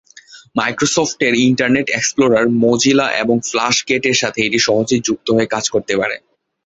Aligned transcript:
Microsoft 0.55 1.19
এর 1.27 1.35
Internet 1.47 1.87
Explorer, 1.89 2.45
Mozilla 2.63 3.07
এবং 3.13 3.35
flush 3.49 3.75
gate 3.87 4.03
এর 4.05 4.17
সাথে 4.17 4.39
এটি 4.43 4.59
সহজেই 4.59 5.05
যুক্ত 5.07 5.27
হয়ে 5.31 5.47
কাজ 5.47 5.65
করতে 5.69 5.93
পারে। 5.97 6.15